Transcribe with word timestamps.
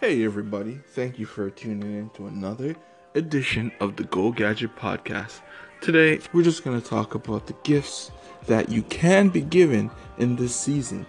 Hey, 0.00 0.24
everybody. 0.24 0.78
Thank 0.90 1.18
you 1.18 1.26
for 1.26 1.50
tuning 1.50 1.92
in 1.92 2.10
to 2.10 2.28
another 2.28 2.76
edition 3.16 3.72
of 3.80 3.96
the 3.96 4.04
Go 4.04 4.30
Gadget 4.30 4.76
Podcast. 4.76 5.40
Today, 5.80 6.20
we're 6.32 6.44
just 6.44 6.62
going 6.62 6.80
to 6.80 6.88
talk 6.88 7.16
about 7.16 7.48
the 7.48 7.56
gifts 7.64 8.12
that 8.46 8.68
you 8.68 8.82
can 8.82 9.28
be 9.28 9.40
given 9.40 9.90
in 10.16 10.36
this 10.36 10.54
season. 10.54 11.04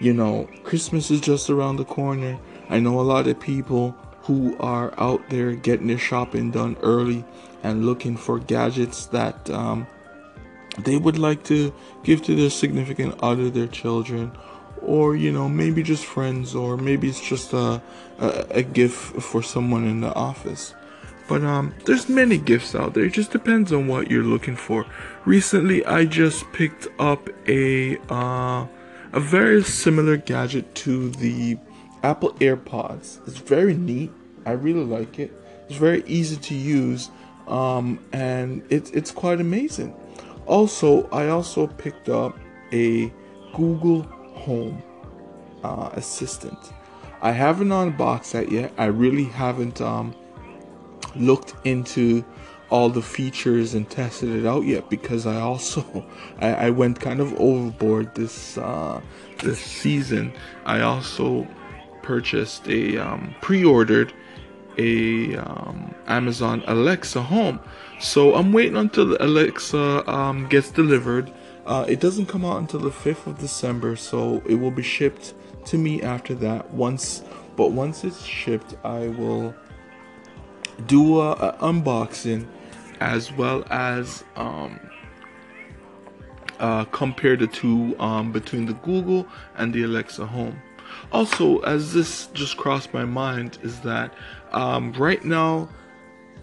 You 0.00 0.12
know, 0.12 0.50
Christmas 0.64 1.08
is 1.12 1.20
just 1.20 1.50
around 1.50 1.76
the 1.76 1.84
corner. 1.84 2.36
I 2.68 2.80
know 2.80 2.98
a 2.98 3.02
lot 3.02 3.28
of 3.28 3.38
people 3.38 3.92
who 4.22 4.56
are 4.58 4.92
out 4.98 5.22
there 5.30 5.52
getting 5.52 5.86
their 5.86 5.96
shopping 5.96 6.50
done 6.50 6.76
early 6.82 7.24
and 7.62 7.86
looking 7.86 8.16
for 8.16 8.40
gadgets 8.40 9.06
that 9.06 9.48
um, 9.50 9.86
they 10.80 10.96
would 10.96 11.16
like 11.16 11.44
to 11.44 11.72
give 12.02 12.24
to 12.24 12.34
their 12.34 12.50
significant 12.50 13.14
other, 13.22 13.50
their 13.50 13.68
children, 13.68 14.36
or 14.86 15.16
you 15.16 15.32
know 15.32 15.48
maybe 15.48 15.82
just 15.82 16.04
friends, 16.04 16.54
or 16.54 16.76
maybe 16.76 17.08
it's 17.08 17.20
just 17.20 17.52
a 17.52 17.82
a, 18.18 18.46
a 18.50 18.62
gift 18.62 19.20
for 19.22 19.42
someone 19.42 19.84
in 19.84 20.00
the 20.00 20.14
office. 20.14 20.74
But 21.28 21.42
um, 21.42 21.74
there's 21.84 22.08
many 22.08 22.38
gifts 22.38 22.74
out 22.74 22.94
there. 22.94 23.04
It 23.04 23.12
just 23.12 23.32
depends 23.32 23.72
on 23.72 23.88
what 23.88 24.10
you're 24.10 24.22
looking 24.22 24.54
for. 24.54 24.86
Recently, 25.24 25.84
I 25.84 26.04
just 26.04 26.50
picked 26.52 26.86
up 27.00 27.28
a 27.48 27.98
uh, 28.08 28.66
a 29.12 29.20
very 29.20 29.62
similar 29.64 30.16
gadget 30.16 30.74
to 30.76 31.10
the 31.10 31.58
Apple 32.02 32.32
AirPods. 32.34 33.26
It's 33.26 33.38
very 33.38 33.74
neat. 33.74 34.12
I 34.44 34.52
really 34.52 34.84
like 34.84 35.18
it. 35.18 35.32
It's 35.68 35.78
very 35.78 36.04
easy 36.06 36.36
to 36.36 36.54
use, 36.54 37.10
um, 37.48 37.98
and 38.12 38.62
it's 38.70 38.90
it's 38.90 39.10
quite 39.10 39.40
amazing. 39.40 39.94
Also, 40.46 41.08
I 41.10 41.28
also 41.28 41.66
picked 41.66 42.08
up 42.08 42.38
a 42.72 43.12
Google 43.52 44.06
Home 44.46 44.82
uh, 45.62 45.90
Assistant. 45.92 46.58
I 47.20 47.32
haven't 47.32 47.72
unboxed 47.72 48.32
that 48.32 48.50
yet. 48.50 48.72
I 48.78 48.86
really 48.86 49.24
haven't 49.24 49.80
um, 49.80 50.14
looked 51.14 51.54
into 51.64 52.24
all 52.70 52.88
the 52.88 53.02
features 53.02 53.74
and 53.74 53.88
tested 53.88 54.30
it 54.30 54.46
out 54.46 54.64
yet 54.64 54.90
because 54.90 55.26
I 55.26 55.40
also 55.40 56.04
I, 56.40 56.66
I 56.66 56.70
went 56.70 57.00
kind 57.00 57.20
of 57.20 57.32
overboard 57.34 58.14
this 58.14 58.58
uh, 58.58 59.00
this 59.38 59.60
season. 59.60 60.32
I 60.64 60.80
also 60.80 61.46
purchased 62.02 62.68
a 62.68 62.98
um, 62.98 63.34
pre-ordered 63.40 64.12
a 64.78 65.36
um, 65.36 65.94
Amazon 66.06 66.62
Alexa 66.66 67.22
Home. 67.22 67.60
So 67.98 68.34
I'm 68.34 68.52
waiting 68.52 68.76
until 68.76 69.06
the 69.06 69.24
Alexa 69.24 70.08
um, 70.10 70.46
gets 70.48 70.70
delivered. 70.70 71.32
Uh, 71.66 71.84
it 71.88 71.98
doesn't 71.98 72.26
come 72.26 72.44
out 72.44 72.58
until 72.58 72.78
the 72.78 72.90
5th 72.90 73.26
of 73.26 73.38
December, 73.38 73.96
so 73.96 74.40
it 74.46 74.54
will 74.54 74.70
be 74.70 74.82
shipped 74.82 75.34
to 75.64 75.76
me 75.76 76.00
after 76.00 76.32
that. 76.34 76.70
Once, 76.70 77.24
but 77.56 77.72
once 77.72 78.04
it's 78.04 78.22
shipped, 78.24 78.76
I 78.84 79.08
will 79.08 79.52
do 80.86 81.20
a, 81.20 81.32
a 81.32 81.52
unboxing 81.60 82.46
as 83.00 83.32
well 83.32 83.64
as 83.68 84.22
um, 84.36 84.78
uh, 86.60 86.84
compare 86.86 87.36
the 87.36 87.48
two 87.48 87.98
um, 87.98 88.30
between 88.30 88.66
the 88.66 88.74
Google 88.74 89.26
and 89.56 89.72
the 89.72 89.82
Alexa 89.82 90.24
Home. 90.24 90.62
Also, 91.10 91.58
as 91.60 91.92
this 91.92 92.28
just 92.28 92.56
crossed 92.56 92.94
my 92.94 93.04
mind, 93.04 93.58
is 93.62 93.80
that 93.80 94.14
um, 94.52 94.92
right 94.92 95.24
now 95.24 95.68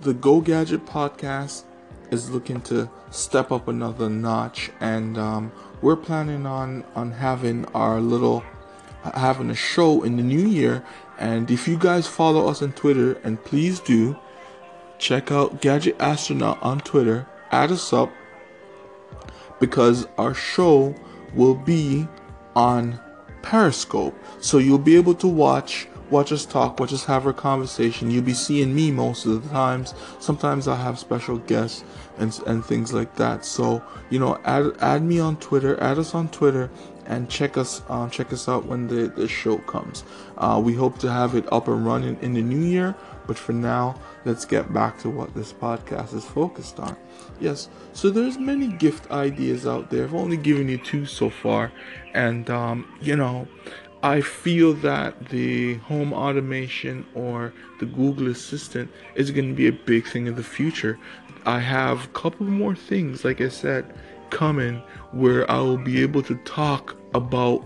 the 0.00 0.14
Go 0.14 0.40
Gadget 0.40 0.86
podcast 0.86 1.64
is 2.10 2.30
looking 2.30 2.60
to 2.62 2.90
step 3.10 3.52
up 3.52 3.68
another 3.68 4.08
notch, 4.08 4.70
and 4.80 5.16
um, 5.18 5.52
we're 5.82 5.96
planning 5.96 6.46
on 6.46 6.84
on 6.94 7.12
having 7.12 7.64
our 7.66 8.00
little 8.00 8.42
having 9.14 9.50
a 9.50 9.54
show 9.54 10.02
in 10.02 10.16
the 10.16 10.22
new 10.22 10.46
year. 10.46 10.84
And 11.18 11.50
if 11.50 11.68
you 11.68 11.78
guys 11.78 12.06
follow 12.06 12.48
us 12.48 12.62
on 12.62 12.72
Twitter, 12.72 13.14
and 13.24 13.42
please 13.44 13.80
do, 13.80 14.16
check 14.98 15.30
out 15.30 15.60
Gadget 15.60 15.96
Astronaut 16.00 16.62
on 16.62 16.80
Twitter. 16.80 17.26
Add 17.50 17.72
us 17.72 17.92
up 17.92 18.12
because 19.58 20.06
our 20.16 20.34
show 20.34 20.94
will 21.34 21.54
be 21.54 22.08
on 22.56 22.98
Periscope. 23.42 24.14
So 24.40 24.58
you'll 24.58 24.78
be 24.78 24.96
able 24.96 25.14
to 25.14 25.28
watch 25.28 25.86
watch 26.10 26.32
us 26.32 26.44
talk, 26.44 26.80
watch 26.80 26.92
us 26.92 27.04
have 27.04 27.26
our 27.26 27.32
conversation. 27.32 28.10
You'll 28.10 28.24
be 28.24 28.34
seeing 28.34 28.74
me 28.74 28.90
most 28.90 29.26
of 29.26 29.42
the 29.42 29.48
times. 29.50 29.94
Sometimes 30.18 30.68
I 30.68 30.76
have 30.76 30.98
special 30.98 31.38
guests 31.38 31.84
and 32.18 32.38
and 32.46 32.64
things 32.64 32.92
like 32.92 33.14
that. 33.16 33.44
So 33.44 33.82
you 34.10 34.18
know, 34.18 34.40
add 34.44 34.72
add 34.80 35.02
me 35.02 35.20
on 35.20 35.36
Twitter, 35.36 35.80
add 35.82 35.98
us 35.98 36.14
on 36.14 36.28
Twitter, 36.28 36.70
and 37.06 37.28
check 37.28 37.56
us 37.56 37.82
uh, 37.88 38.08
check 38.08 38.32
us 38.32 38.48
out 38.48 38.66
when 38.66 38.88
the 38.88 39.08
the 39.08 39.28
show 39.28 39.58
comes. 39.58 40.04
Uh, 40.38 40.60
we 40.62 40.74
hope 40.74 40.98
to 40.98 41.10
have 41.10 41.34
it 41.34 41.50
up 41.52 41.68
and 41.68 41.84
running 41.86 42.18
in 42.22 42.34
the 42.34 42.42
new 42.42 42.66
year. 42.66 42.94
But 43.26 43.38
for 43.38 43.52
now, 43.52 43.94
let's 44.24 44.44
get 44.44 44.72
back 44.72 44.98
to 45.00 45.08
what 45.08 45.34
this 45.34 45.52
podcast 45.52 46.14
is 46.14 46.24
focused 46.24 46.80
on. 46.80 46.96
Yes, 47.38 47.68
so 47.92 48.10
there's 48.10 48.38
many 48.38 48.66
gift 48.66 49.08
ideas 49.12 49.68
out 49.68 49.88
there. 49.88 50.02
I've 50.04 50.14
only 50.14 50.36
given 50.36 50.68
you 50.68 50.78
two 50.78 51.06
so 51.06 51.30
far, 51.30 51.70
and 52.12 52.50
um, 52.50 52.92
you 53.00 53.14
know, 53.14 53.46
I 54.02 54.22
feel 54.22 54.72
that 54.74 55.28
the 55.28 55.74
home 55.74 56.14
automation 56.14 57.06
or 57.14 57.52
the 57.80 57.86
Google 57.86 58.28
Assistant 58.28 58.90
is 59.14 59.30
going 59.30 59.48
to 59.48 59.54
be 59.54 59.66
a 59.66 59.72
big 59.72 60.06
thing 60.06 60.26
in 60.26 60.36
the 60.36 60.42
future. 60.42 60.98
I 61.44 61.58
have 61.58 62.04
a 62.04 62.08
couple 62.08 62.46
more 62.46 62.74
things, 62.74 63.24
like 63.24 63.40
I 63.40 63.48
said, 63.48 63.94
coming 64.30 64.82
where 65.12 65.50
I 65.50 65.58
will 65.58 65.76
be 65.76 66.02
able 66.02 66.22
to 66.22 66.34
talk 66.44 66.96
about 67.14 67.62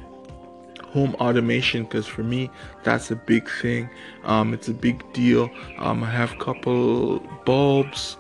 home 0.95 1.15
automation 1.17 1.83
because 1.83 2.07
for 2.07 2.23
me 2.23 2.49
that's 2.85 3.11
a 3.11 3.17
big 3.17 3.51
thing 3.61 3.91
um, 4.23 4.55
it's 4.55 4.69
a 4.69 4.73
big 4.73 5.03
deal 5.13 5.51
um, 5.79 6.05
i 6.05 6.09
have 6.09 6.31
a 6.33 6.37
couple 6.37 7.19
bulbs 7.45 8.17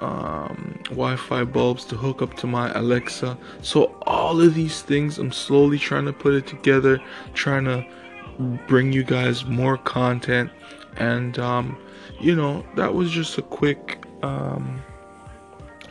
um, 0.00 0.78
wi-fi 0.84 1.44
bulbs 1.44 1.84
to 1.84 1.96
hook 1.96 2.22
up 2.22 2.34
to 2.34 2.46
my 2.46 2.72
alexa 2.74 3.36
so 3.62 3.96
all 4.02 4.40
of 4.40 4.54
these 4.54 4.82
things 4.82 5.18
i'm 5.18 5.32
slowly 5.32 5.78
trying 5.78 6.04
to 6.04 6.12
put 6.12 6.34
it 6.34 6.46
together 6.46 7.00
trying 7.32 7.64
to 7.64 7.84
bring 8.66 8.92
you 8.92 9.04
guys 9.04 9.44
more 9.44 9.76
content 9.78 10.50
and 10.96 11.38
um, 11.38 11.78
you 12.20 12.34
know 12.34 12.64
that 12.74 12.94
was 12.94 13.10
just 13.10 13.38
a 13.38 13.42
quick 13.42 14.04
um, 14.22 14.82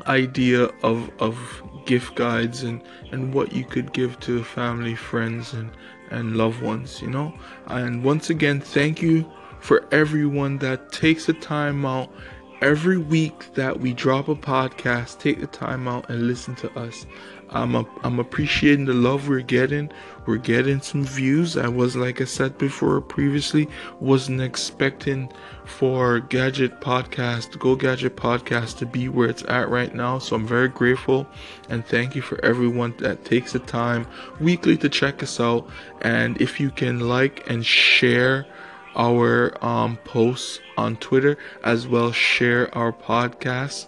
idea 0.07 0.63
of 0.83 1.09
of 1.19 1.63
gift 1.85 2.15
guides 2.15 2.63
and 2.63 2.81
and 3.11 3.33
what 3.33 3.53
you 3.53 3.63
could 3.63 3.93
give 3.93 4.19
to 4.19 4.43
family 4.43 4.95
friends 4.95 5.53
and 5.53 5.71
and 6.13 6.37
loved 6.37 6.61
ones, 6.61 7.01
you 7.01 7.09
know? 7.09 7.33
And 7.67 8.03
once 8.03 8.29
again, 8.29 8.61
thank 8.61 9.01
you 9.01 9.29
for 9.59 9.87
everyone 9.91 10.57
that 10.59 10.91
takes 10.91 11.25
the 11.25 11.33
time 11.33 11.85
out 11.85 12.13
every 12.63 12.97
week 12.97 13.53
that 13.55 13.81
we 13.81 13.93
drop 13.93 14.29
a 14.29 14.35
podcast, 14.35 15.19
take 15.19 15.41
the 15.41 15.47
time 15.47 15.85
out 15.85 16.09
and 16.09 16.27
listen 16.27 16.55
to 16.55 16.71
us. 16.79 17.05
I'm 17.49 17.75
a, 17.75 17.85
I'm 18.03 18.19
appreciating 18.19 18.85
the 18.85 18.93
love 18.93 19.27
we're 19.27 19.41
getting. 19.41 19.91
We're 20.25 20.37
getting 20.37 20.79
some 20.81 21.03
views. 21.03 21.57
I 21.57 21.67
was 21.67 21.97
like 21.97 22.21
I 22.21 22.23
said 22.23 22.57
before 22.57 23.01
previously, 23.01 23.67
wasn't 23.99 24.41
expecting 24.41 25.29
for 25.65 26.21
Gadget 26.21 26.79
Podcast, 26.79 27.59
Go 27.59 27.75
Gadget 27.75 28.15
Podcast 28.15 28.77
to 28.77 28.85
be 28.85 29.09
where 29.09 29.29
it's 29.29 29.43
at 29.49 29.69
right 29.69 29.93
now. 29.93 30.17
So 30.19 30.37
I'm 30.37 30.47
very 30.47 30.69
grateful 30.69 31.27
and 31.69 31.85
thank 31.85 32.15
you 32.15 32.21
for 32.21 32.43
everyone 32.45 32.95
that 32.99 33.25
takes 33.25 33.51
the 33.51 33.59
time 33.59 34.07
weekly 34.39 34.77
to 34.77 34.87
check 34.87 35.21
us 35.21 35.39
out. 35.39 35.69
And 36.01 36.41
if 36.41 36.61
you 36.61 36.71
can 36.71 37.01
like 37.01 37.47
and 37.49 37.65
share 37.65 38.47
our 38.95 39.63
um, 39.63 39.97
posts 40.03 40.59
on 40.77 40.97
Twitter 40.97 41.37
as 41.63 41.87
well 41.87 42.11
share 42.11 42.73
our 42.75 42.91
podcast, 42.91 43.87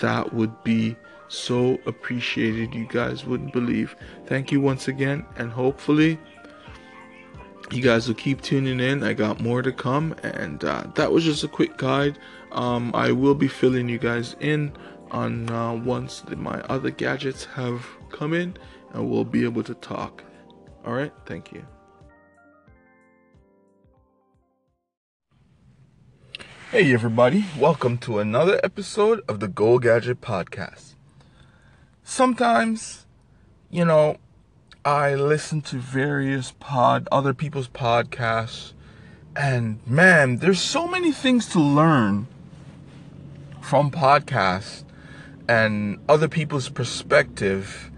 that 0.00 0.32
would 0.32 0.62
be 0.64 0.96
so 1.28 1.78
appreciated. 1.86 2.74
You 2.74 2.86
guys 2.86 3.24
wouldn't 3.24 3.52
believe. 3.52 3.96
Thank 4.26 4.52
you 4.52 4.60
once 4.60 4.88
again, 4.88 5.26
and 5.36 5.50
hopefully, 5.50 6.18
you 7.70 7.82
guys 7.82 8.06
will 8.06 8.14
keep 8.14 8.42
tuning 8.42 8.80
in. 8.80 9.02
I 9.02 9.14
got 9.14 9.40
more 9.40 9.62
to 9.62 9.72
come, 9.72 10.14
and 10.22 10.62
uh, 10.64 10.84
that 10.94 11.12
was 11.12 11.24
just 11.24 11.44
a 11.44 11.48
quick 11.48 11.76
guide. 11.76 12.18
Um, 12.52 12.92
I 12.94 13.12
will 13.12 13.34
be 13.34 13.48
filling 13.48 13.88
you 13.88 13.98
guys 13.98 14.36
in 14.40 14.72
on 15.10 15.50
uh, 15.50 15.74
once 15.74 16.22
my 16.36 16.60
other 16.62 16.90
gadgets 16.90 17.44
have 17.44 17.86
come 18.10 18.32
in, 18.32 18.56
and 18.92 19.10
we'll 19.10 19.24
be 19.24 19.44
able 19.44 19.62
to 19.64 19.74
talk. 19.74 20.22
All 20.84 20.92
right, 20.92 21.12
thank 21.26 21.52
you. 21.52 21.64
Hey, 26.74 26.92
everybody, 26.92 27.44
welcome 27.56 27.98
to 27.98 28.18
another 28.18 28.58
episode 28.64 29.22
of 29.28 29.38
the 29.38 29.46
Go 29.46 29.78
Gadget 29.78 30.20
Podcast 30.20 30.94
sometimes, 32.02 33.06
you 33.70 33.84
know, 33.84 34.16
I 34.84 35.14
listen 35.14 35.60
to 35.70 35.76
various 35.76 36.52
pod 36.58 37.06
other 37.12 37.32
people's 37.32 37.68
podcasts 37.68 38.72
and 39.36 39.86
man, 39.86 40.38
there's 40.38 40.60
so 40.60 40.88
many 40.88 41.12
things 41.12 41.48
to 41.50 41.60
learn 41.60 42.26
from 43.60 43.92
podcasts 43.92 44.82
and 45.48 46.00
other 46.08 46.26
people's 46.26 46.70
perspective. 46.70 47.92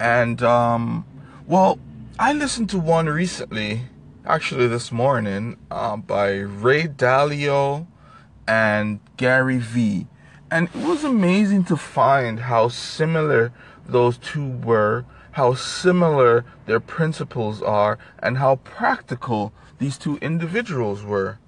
And 0.00 0.42
um 0.42 1.06
well, 1.46 1.78
I 2.18 2.32
listened 2.32 2.68
to 2.70 2.80
one 2.80 3.06
recently 3.06 3.82
actually 4.26 4.66
this 4.66 4.90
morning 4.90 5.56
uh, 5.70 5.96
by 5.96 6.32
Ray 6.38 6.88
Dalio 6.88 7.86
and 8.48 8.98
Gary 9.18 9.58
Vee. 9.58 10.06
And 10.50 10.68
it 10.74 10.86
was 10.86 11.04
amazing 11.04 11.64
to 11.64 11.76
find 11.76 12.40
how 12.40 12.68
similar 12.68 13.52
those 13.86 14.16
two 14.16 14.48
were, 14.48 15.04
how 15.32 15.54
similar 15.54 16.46
their 16.64 16.80
principles 16.80 17.60
are, 17.62 17.98
and 18.20 18.38
how 18.38 18.56
practical 18.56 19.52
these 19.78 19.98
two 19.98 20.16
individuals 20.16 21.04
were. 21.04 21.38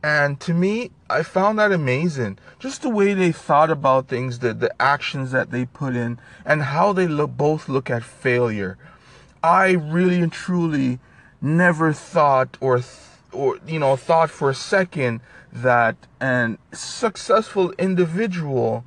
And 0.00 0.38
to 0.40 0.54
me, 0.54 0.92
I 1.10 1.24
found 1.24 1.58
that 1.58 1.72
amazing. 1.72 2.38
Just 2.60 2.82
the 2.82 2.88
way 2.88 3.14
they 3.14 3.32
thought 3.32 3.68
about 3.68 4.06
things, 4.06 4.38
the, 4.38 4.54
the 4.54 4.72
actions 4.80 5.32
that 5.32 5.50
they 5.50 5.66
put 5.66 5.96
in, 5.96 6.20
and 6.44 6.62
how 6.62 6.92
they 6.92 7.08
look, 7.08 7.36
both 7.36 7.68
look 7.68 7.90
at 7.90 8.04
failure. 8.04 8.78
I 9.42 9.72
really 9.72 10.20
and 10.20 10.32
truly 10.32 11.00
never 11.40 11.92
thought 11.92 12.56
or, 12.60 12.80
or, 13.38 13.58
you 13.66 13.78
know, 13.78 13.94
thought 13.94 14.30
for 14.30 14.50
a 14.50 14.54
second 14.54 15.20
that 15.52 15.96
an 16.20 16.58
successful 16.72 17.72
individual 17.78 18.84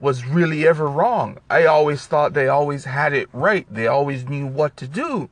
was 0.00 0.26
really 0.26 0.68
ever 0.68 0.86
wrong. 0.86 1.38
I 1.48 1.64
always 1.64 2.06
thought 2.06 2.34
they 2.34 2.46
always 2.46 2.84
had 2.84 3.14
it 3.14 3.30
right. 3.32 3.66
They 3.70 3.86
always 3.86 4.28
knew 4.28 4.46
what 4.46 4.76
to 4.76 4.86
do. 4.86 5.30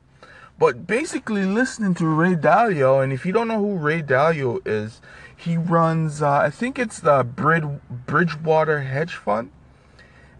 But 0.57 0.87
basically, 0.87 1.45
listening 1.45 1.93
to 1.95 2.07
Ray 2.07 2.35
Dalio, 2.35 3.03
and 3.03 3.13
if 3.13 3.23
you 3.23 3.31
don't 3.31 3.47
know 3.47 3.59
who 3.59 3.75
Ray 3.75 4.01
Dalio 4.01 4.59
is, 4.65 4.99
he 5.35 5.55
runs, 5.55 6.23
uh, 6.23 6.31
I 6.31 6.49
think 6.49 6.79
it's 6.79 6.99
the 6.99 7.23
Brid- 7.23 7.81
Bridgewater 8.07 8.81
Hedge 8.81 9.13
Fund, 9.13 9.51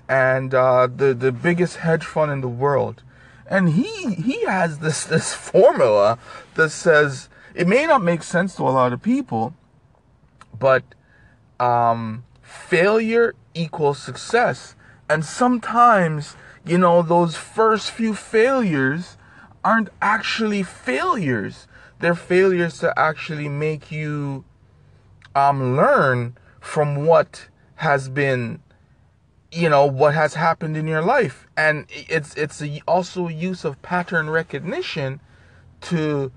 and 0.09 0.53
uh, 0.55 0.87
the 0.87 1.13
the 1.13 1.31
biggest 1.31 1.77
hedge 1.77 2.05
fund 2.05 2.31
in 2.31 2.41
the 2.41 2.47
world. 2.47 3.03
And 3.47 3.69
he 3.69 4.15
he 4.15 4.45
has 4.45 4.79
this 4.79 5.03
this 5.05 5.33
formula 5.33 6.17
that 6.55 6.69
says 6.69 7.29
it 7.53 7.67
may 7.67 7.85
not 7.85 8.03
make 8.03 8.23
sense 8.23 8.55
to 8.55 8.63
a 8.63 8.69
lot 8.71 8.93
of 8.93 9.01
people, 9.01 9.53
but 10.57 10.83
um, 11.59 12.23
failure 12.41 13.35
equals 13.53 13.99
success. 13.99 14.75
And 15.09 15.23
sometimes, 15.23 16.35
you 16.65 16.77
know, 16.77 17.01
those 17.01 17.35
first 17.35 17.91
few 17.91 18.15
failures 18.15 19.17
aren't 19.63 19.89
actually 20.01 20.63
failures. 20.63 21.67
They're 21.99 22.15
failures 22.15 22.79
to 22.79 22.97
actually 22.97 23.49
make 23.49 23.91
you 23.91 24.43
um, 25.35 25.75
learn 25.75 26.37
from 26.59 27.05
what 27.05 27.47
has 27.75 28.09
been, 28.09 28.61
you 29.53 29.69
know, 29.69 29.85
what 29.85 30.13
has 30.13 30.33
happened 30.33 30.75
in 30.75 30.87
your 30.87 31.01
life. 31.01 31.47
And 31.55 31.85
it's 31.89 32.33
it's 32.35 32.61
a, 32.61 32.81
also 32.87 33.27
use 33.27 33.63
of 33.63 33.81
pattern 33.81 34.29
recognition 34.29 35.19
to 35.81 36.31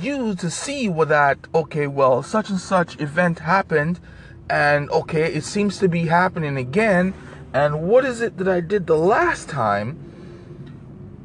use 0.00 0.36
to 0.36 0.50
see 0.50 0.88
what 0.88 1.08
that 1.08 1.38
okay, 1.54 1.86
well, 1.86 2.22
such 2.22 2.50
and 2.50 2.58
such 2.58 2.98
event 3.00 3.40
happened, 3.40 4.00
and 4.48 4.90
okay, 4.90 5.32
it 5.32 5.44
seems 5.44 5.78
to 5.78 5.88
be 5.88 6.06
happening 6.06 6.56
again. 6.56 7.14
And 7.52 7.82
what 7.82 8.04
is 8.04 8.22
it 8.22 8.38
that 8.38 8.48
I 8.48 8.60
did 8.60 8.86
the 8.86 8.96
last 8.96 9.48
time? 9.48 9.96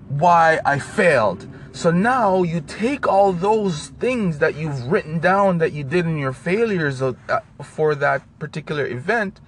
Why 0.09 0.59
I 0.65 0.79
failed. 0.79 1.47
So 1.71 1.91
now 1.91 2.43
you 2.43 2.61
take 2.61 3.07
all 3.07 3.31
those 3.31 3.89
things 3.99 4.39
that 4.39 4.55
you've 4.55 4.87
written 4.87 5.19
down 5.19 5.59
that 5.59 5.73
you 5.73 5.83
did 5.83 6.05
in 6.05 6.17
your 6.17 6.33
failures 6.33 7.01
of, 7.01 7.17
uh, 7.29 7.41
for 7.63 7.93
that 7.95 8.23
particular 8.39 8.87
event, 8.87 9.39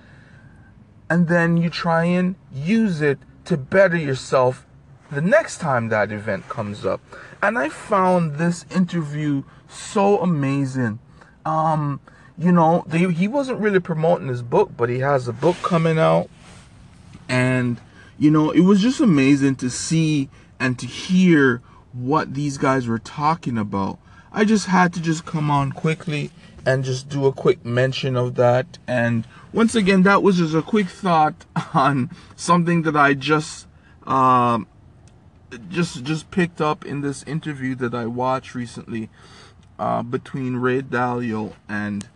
and 1.10 1.28
then 1.28 1.58
you 1.58 1.70
try 1.70 2.04
and 2.06 2.36
use 2.54 3.02
it 3.02 3.20
to 3.46 3.58
better 3.58 3.98
yourself 3.98 4.66
the 5.12 5.22
next 5.22 5.58
time 5.58 5.90
that 5.90 6.12
event 6.12 6.48
comes 6.50 6.86
up. 6.86 7.02
And 7.42 7.58
I 7.58 7.70
found 7.70 8.36
this 8.36 8.66
interview 8.74 9.44
so 9.68 10.20
amazing. 10.20 11.00
Um, 11.46 12.00
you 12.38 12.52
know, 12.52 12.84
they, 12.88 13.12
he 13.12 13.28
wasn't 13.28 13.60
really 13.60 13.80
promoting 13.80 14.28
his 14.28 14.44
book, 14.44 14.72
but 14.78 14.90
he 14.90 15.00
has 15.00 15.28
a 15.28 15.34
book 15.34 15.58
coming 15.64 15.98
out. 15.98 16.30
And, 17.28 17.80
you 18.18 18.30
know, 18.30 18.52
it 18.52 18.62
was 18.62 18.82
just 18.82 19.00
amazing 19.00 19.56
to 19.58 19.70
see 19.70 20.30
and 20.60 20.78
to 20.80 20.86
hear 20.86 21.62
what 21.92 22.34
these 22.36 22.58
guys 22.58 22.88
were 22.88 23.00
talking 23.00 23.58
about. 23.58 23.98
I 24.32 24.46
just 24.46 24.68
had 24.68 24.94
to 24.94 25.02
just 25.02 25.26
come 25.26 25.50
on 25.50 25.72
quickly 25.72 26.30
and 26.70 26.84
just 26.84 27.10
do 27.10 27.26
a 27.26 27.34
quick 27.34 27.66
mention 27.66 28.16
of 28.16 28.36
that. 28.36 28.78
And 28.88 29.28
once 29.52 29.74
again, 29.74 30.04
that 30.04 30.22
was 30.22 30.38
just 30.38 30.54
a 30.54 30.62
quick 30.62 30.88
thought 30.88 31.46
on 31.74 32.12
something 32.36 32.84
that 32.84 32.96
I 32.96 33.16
just 33.16 33.66
um, 34.06 34.68
just 35.70 36.04
just 36.04 36.30
picked 36.30 36.62
up 36.62 36.86
in 36.86 37.02
this 37.02 37.24
interview 37.24 37.74
that 37.76 37.96
I 37.96 38.06
watched 38.06 38.54
recently 38.54 39.10
uh, 39.80 40.04
between 40.04 40.58
Ray 40.58 40.84
Dalio 40.84 41.54
and 41.68 42.08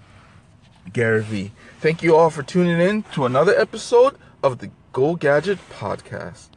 Gary 0.91 1.23
Vee. 1.23 1.51
Thank 1.79 2.03
you 2.03 2.15
all 2.15 2.29
for 2.29 2.44
tuning 2.44 2.79
in 2.79 3.03
to 3.13 3.25
another 3.25 3.59
episode 3.59 4.17
of 4.44 4.59
the 4.59 4.69
Go 4.91 5.15
Gadget 5.15 5.57
Podcast. 5.71 6.52